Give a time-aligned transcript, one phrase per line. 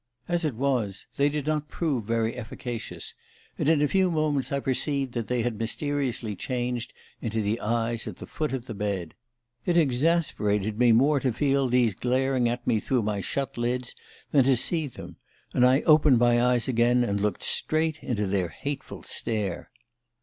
[0.27, 3.13] As it was, they did not prove very efficacious,
[3.59, 8.07] and in a few moments I perceived that they had mysteriously changed into the eyes
[8.07, 9.13] at the foot of the bed.
[9.63, 13.93] It exasperated me more to feel these glaring at me through my shut lids
[14.31, 15.17] than to see them,
[15.53, 19.69] and I opened my eyes again and looked straight into their hateful stare